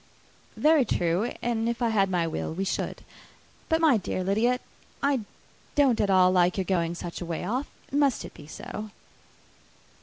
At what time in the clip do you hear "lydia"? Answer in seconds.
4.23-4.59